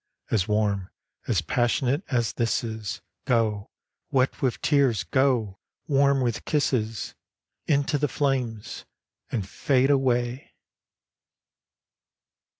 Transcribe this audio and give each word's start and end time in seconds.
As 0.31 0.47
warm, 0.47 0.89
as 1.27 1.43
passionate, 1.43 2.03
as 2.09 2.33
this 2.33 2.63
is, 2.63 3.01
Go! 3.25 3.69
wet 4.09 4.41
with 4.41 4.59
tears, 4.61 5.03
go! 5.03 5.59
warm 5.87 6.21
with 6.21 6.43
kisses. 6.43 7.13
Into 7.67 7.99
the 7.99 8.07
flames, 8.07 8.85
and 9.31 9.47
fade 9.47 9.91
away 9.91 10.55